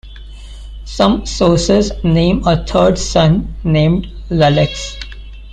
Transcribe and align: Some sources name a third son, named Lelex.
Some 0.85 1.27
sources 1.27 1.91
name 2.03 2.41
a 2.47 2.65
third 2.65 2.97
son, 2.97 3.53
named 3.63 4.07
Lelex. 4.31 4.95